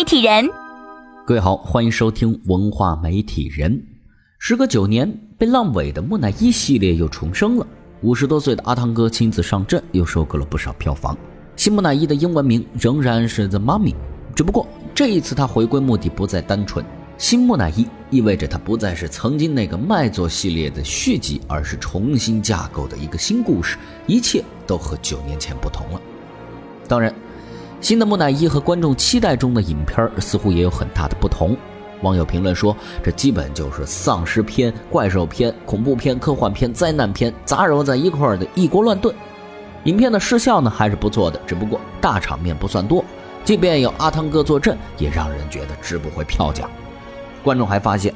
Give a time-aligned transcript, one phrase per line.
[0.00, 0.48] 媒体人。
[1.26, 3.78] 各位好，欢迎收听文化媒体人。
[4.38, 5.06] 时隔九年，
[5.36, 7.66] 被烂尾的木乃伊系列又重生了。
[8.00, 11.14] 五十多岁的阿汤哥亲自上阵，又收割了不少票房。
[11.54, 13.94] 新木乃伊的英文名仍然是 The Mummy，
[14.34, 16.82] 只不过这一次他回归目的不再单纯。
[17.18, 23.76] 新木乃伊意味着它不再是曾经那个卖座系列的续集，而是重新架构的一个新故事，
[24.06, 26.00] 一切都和九年前不同了。
[26.88, 27.14] 当然，
[27.80, 31.56] 新的木乃伊和观众期待中的影片似乎也有很大的不同。
[32.02, 39.14] 网友评论说，这基本就是丧尸片、怪兽片、恐怖片、科幻片、灾难片杂糅在一块儿的一锅乱炖。
[39.84, 43.02] 影片的视效呢还是不错的，只不过大场面不算多，
[43.44, 46.68] 即便有阿汤哥坐镇，也让人觉得值不回票价。
[47.42, 48.14] 观众还发现，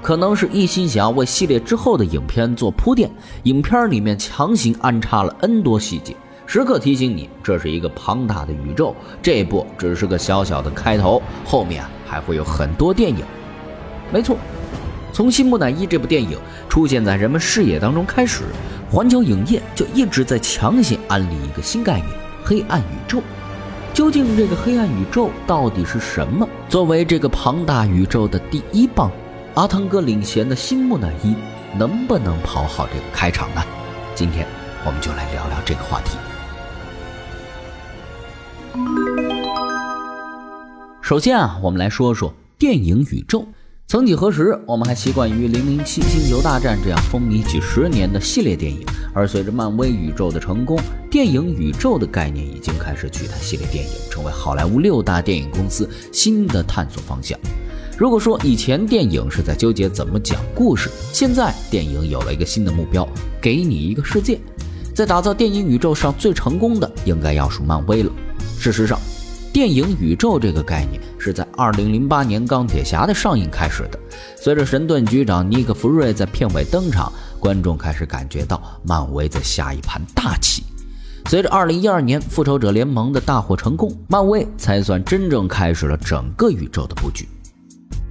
[0.00, 3.10] 可能是一心想要为系列之后的影片做铺垫，
[3.42, 6.14] 影片里面强行安插了 N 多细节，
[6.52, 13.24] 时刻提醒你这是一个庞大的宇宙，这部只是个小小的开头，后面还会有很多电影。
[14.12, 14.36] 没错，
[15.12, 16.36] 从《新木乃伊》这部电影
[16.68, 18.42] 出现在人们视野当中开始，
[18.90, 22.08] 环球影业就一直在强行安利一个新概念——
[22.42, 23.22] 黑暗宇宙。
[23.94, 26.44] 究竟这个黑暗宇宙到底是什么？
[26.68, 29.08] 作为这个庞大宇宙的第一棒，
[29.54, 31.36] 阿汤哥领衔的新木乃伊
[31.78, 33.62] 能不能跑好这个开场呢？
[34.16, 34.44] 今天
[34.84, 36.16] 我们就来聊聊这个话题。
[41.02, 43.44] 首先啊，我们来说说电影宇宙。
[43.88, 50.78] 曾几何时，我们还习惯于《零零七》《星球大战》这样风靡几十年的系列电影，而随着漫威宇宙的成功，
[51.10, 57.36] 电影宇宙的概念已经开始取代系列电影，成为好莱坞六大电影公司新的探索方向。
[57.98, 63.08] 如果说以前电影是在纠结怎么讲故事，现在电影有了一个新的目标，
[63.42, 64.38] 给你一个世界。
[64.94, 68.12] 在打造电影宇宙上最成功的，应该要数漫威了。
[68.60, 69.00] 事实上，
[69.54, 73.98] 电影宇宙这个概念是在2008年《钢铁侠》的上映开始的。
[74.36, 80.62] 随着神盾局长尼克·弗瑞在片尾登场，观众开始感觉到漫威在下一盘大棋。
[81.24, 87.26] 随着2012年《复仇者联盟》的大获成功，漫威才算真正开始了整个宇宙的布局。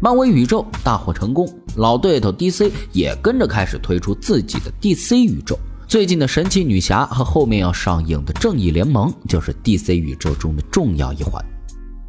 [0.00, 5.58] 漫威宇宙大获成功，老对头 DC 也跟着开始推出自己的 DC 宇宙。
[5.88, 11.40] 最近的神奇女侠和后面要上映的正义联盟就是 DC 宇宙中的重要一环。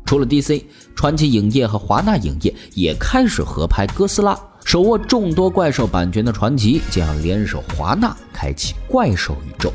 [0.03, 0.63] 除了 DC，
[0.95, 4.37] 传奇影业和华纳影业也开始合拍哥斯拉。
[4.65, 9.71] 手握众多怪兽版权的传奇将要联手华纳开启怪兽宇宙。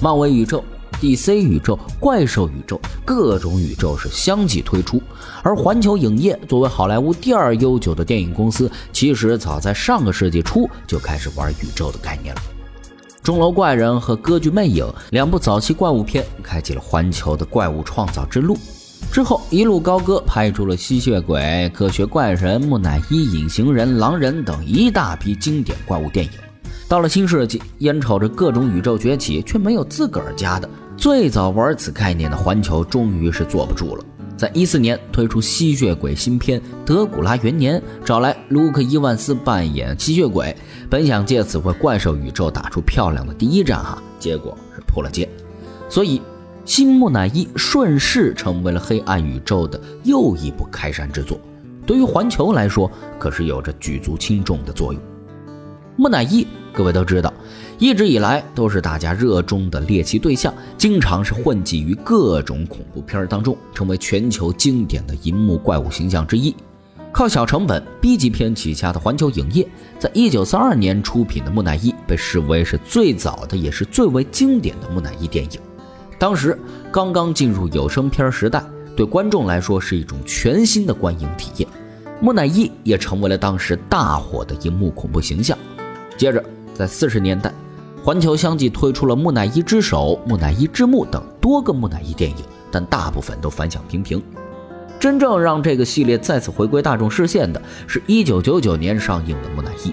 [0.00, 0.64] 漫威宇宙、
[0.98, 5.00] DC 宇宙、怪兽宇宙，各种宇宙是相继推出。
[5.42, 12.40] 而环球影业作为好莱坞第二悠久的电影公司，其实早在上个世纪初就开始玩宇宙的概念了。
[13.22, 18.56] 钟楼怪人和歌剧魅影两部早期怪物片，开启了环球的怪物创造之路。
[19.12, 26.32] 之后一路高歌，拍出了吸血鬼、科学怪人、木乃伊、隐形人、狼人等一大批经典怪物电影。
[26.88, 30.68] 到了新世纪，眼瞅着各种宇宙崛起，却没有自个儿家的。
[30.96, 34.04] 最早玩此概念的环球，终于是坐不住了。
[34.40, 40.56] 在一四年推出吸血鬼新片《德古拉元年》，找来卢克·伊万斯扮演吸血鬼，
[40.88, 45.28] 本想借此为怪兽宇宙打出漂亮的第一战哈，结果是扑了街。
[45.90, 46.22] 所以，
[46.64, 51.38] 新木乃伊顺势成为了黑暗宇宙的又一部开山之作。
[51.84, 55.02] 对于环球来说，可是有着举足轻重的作用。
[55.96, 57.30] 木乃伊，各位都知道。
[57.80, 66.54] 一直以来都是大家热衷的猎奇对象，经常是混迹于各种恐怖片当中，成为全球经典的银幕怪物形象之一。
[67.10, 69.66] 靠小成本 B 级片起家的环球影业，
[69.98, 75.58] 在一九三二年出品的《木乃伊》被视为是最早的，也是最为经典的木乃伊电影。
[76.18, 76.56] 当时
[76.92, 78.62] 刚刚进入有声片时代，
[78.94, 81.68] 对观众来说是一种全新的观影体验。
[82.20, 85.56] 木乃伊也成为了当时大火的银幕恐怖形象。
[86.18, 87.50] 接着，在四十年代。
[88.02, 92.38] 环球相继推出了《木乃伊之手》《木乃伊之墓》等多个木乃伊电影，
[92.70, 94.22] 但大部分都反响平平。
[94.98, 99.88] 真正让这个系列再次回归大众视线的是一九九九年上映的《木乃伊》。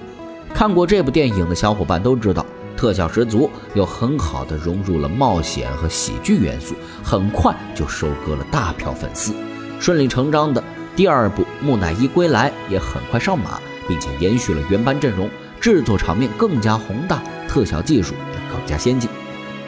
[0.54, 2.46] 看过这部电影的小伙伴都知道，
[2.78, 9.34] 特效十足，又很好的融入了冒险和喜剧元素，很快就收割了大票粉丝。
[9.82, 10.64] 顺理成章的，
[10.96, 17.22] 第二部《木乃伊归来》也很快上马，并且延续了原班阵容，制作场面更加宏大。
[17.58, 19.10] 特效技术也更加先进，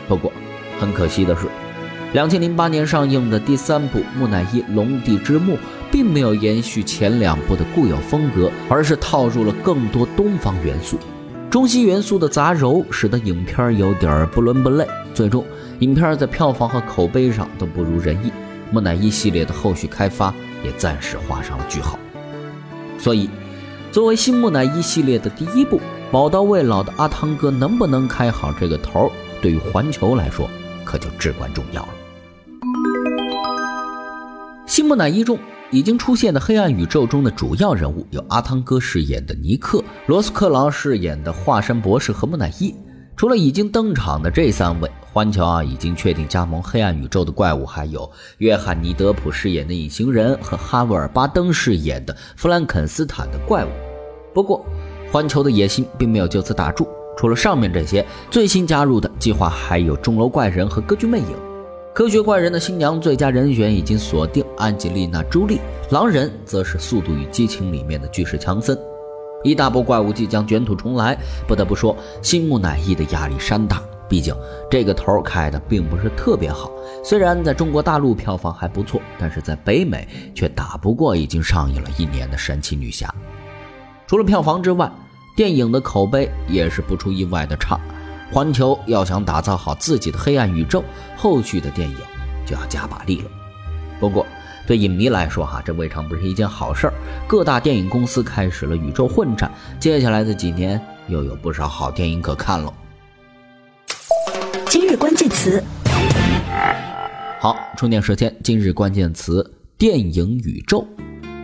[0.08, 0.32] 不过
[0.80, 1.48] 很可惜的是，
[2.14, 5.56] 两千零八年上映的第三部《木乃伊：龙帝之墓》
[5.92, 11.00] 并没有延续前两部的固有风格，而是套入了更多东方元素。
[11.50, 14.86] 中西元素的杂糅，使得影片有点不伦不类。
[15.16, 15.44] 最终，
[15.80, 18.32] 影片在票房和口碑上都不如人意。
[18.70, 20.32] 木乃伊系列的后续开发
[20.64, 21.98] 也暂时画上了句号。
[23.00, 23.28] 所以，
[23.92, 29.12] 作为新木乃伊系列的第一部，宝刀未老的阿汤哥能不能开好这个头，
[29.44, 30.50] 对于环球来说
[30.84, 31.90] 可就至关重要了。
[34.66, 35.38] 新木乃伊中
[35.70, 42.74] 已经出现的黑暗宇宙中的主要人物有阿汤哥饰演的尼克、罗斯克劳饰演的华山博士和木乃伊。
[43.16, 48.10] 除了已经登场的这三位，环球啊已经确定加盟黑暗宇宙的怪物还有
[48.40, 53.70] 约翰尼德普饰演的隐形人和哈维尔巴登饰演的弗兰肯斯坦的怪物。
[54.34, 54.66] 不过，
[55.12, 61.36] 环球的野心并没有就此打住，除了上面这些，最新加入的计划还有钟楼怪人和歌剧魅影。
[61.94, 65.60] 科学怪人的新娘最佳人选已经锁定安吉丽娜·朱莉，
[65.90, 68.78] 狼人则是《速度与激情》里面的巨石强森。
[69.44, 71.18] 一大波怪物即将卷土重来，
[71.48, 73.82] 不得不说，新木乃伊的压力山大。
[74.08, 74.36] 毕竟
[74.72, 76.72] 这个头开的并不是特别好，
[77.04, 83.14] 虽然在中国大陆票房还不错，但是在北美却打不过已经上映了一年的神奇女侠。
[84.10, 84.92] 除了票房之外，
[85.36, 87.80] 电影的口碑也是不出意外的差。
[88.32, 90.84] 环球要想打造好自己的黑暗宇宙，
[91.16, 91.96] 后续的电影
[92.44, 93.30] 就要加把力了。
[94.00, 94.26] 不过，
[94.66, 96.94] 对影迷来说，哈，这未尝不是一件好事儿。
[97.28, 102.74] 各大电影公司开始了宇宙混战，接下来的几年又有不少好电影可看了。
[104.66, 105.64] 今日关键词，
[107.40, 108.36] 好，充电时间。
[108.44, 110.84] 今日关键词：电影宇宙。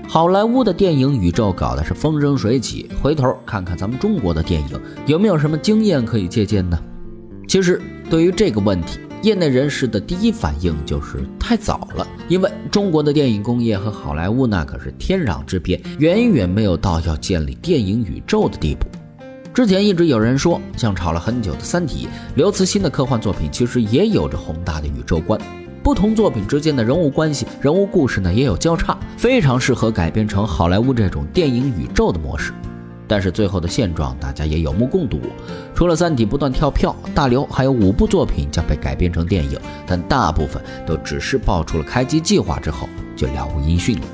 [0.08, 6.80] 好莱坞的电影宇宙搞的是风生水起，回头看看咱们中国的电影，有没有什么经验可以借鉴呢？
[7.48, 9.00] 其实，对于这个问题。
[9.22, 18.86] 业内人士的第一反应就是太早了，因为中国的电影工业和好莱坞那可是天壤之别，远远没有到要建立电影宇宙的地步。
[19.52, 22.06] 之前一直有人说，像炒了很久的《三体》，
[22.36, 25.40] 刘慈欣的科幻作品其实也有着宏大的宇宙观，
[25.86, 32.52] 不同作品之间的人物关系、人物故事呢也有交叉，非常适合改编成好莱坞这种电影宇宙的模式。
[33.08, 35.20] 但是最后的现状，大家也有目共睹。
[35.76, 44.08] 除了《三体》不断跳票，大刘还有五部作品将被改编成电影，但大部分都只是爆出了开机计划之后就了无音讯了。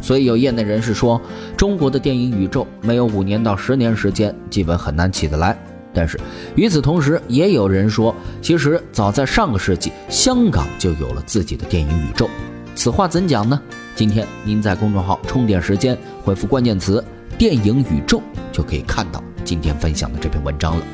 [0.00, 1.20] 所以有业内人士说，
[1.56, 5.58] 中国的电影宇宙没有五年到十年时间，基本很难起得来。
[5.98, 6.16] 但是
[6.54, 12.30] 与此同时，也有人说，其实早在上个世纪，香港就有了自己的电影宇宙。
[12.76, 13.60] 此话怎讲呢？
[13.96, 17.04] 今天您在公众号充电时间回复关键词。
[17.36, 18.22] 电影宇宙
[18.52, 20.84] 就可以看到今天分享的这篇文章了。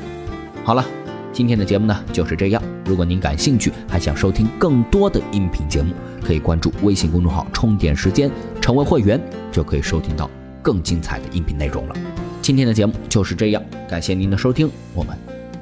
[0.63, 0.83] 好了，
[1.31, 2.59] 今天的节目呢就是这样。
[2.83, 5.93] 如果您感兴趣，还想收听更多的音频节目，
[6.25, 9.21] 可以关注微信公众号“充电时间”，成为会员
[9.51, 10.27] 就可以收听到
[10.63, 11.95] 更精彩的音频内容了。
[12.45, 15.17] 今天的节目就是这样，感谢您的收听，我们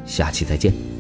[0.05, 0.92] 下期再见。